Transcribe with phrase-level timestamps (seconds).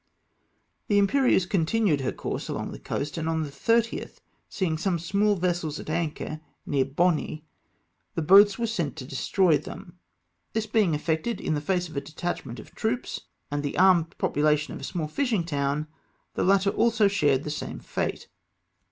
[0.87, 4.15] The Impcrieuse continued her course along the coast, and on the 30th,
[4.49, 7.45] seeing some smaU vessels at anchor near Boni,
[8.15, 9.99] the boats were sent to destroy them.
[10.53, 14.73] This being effected in the face of a detachment of troops and the armed population
[14.73, 15.85] of a small fishing town,
[16.33, 18.27] the latter also shared the same fate.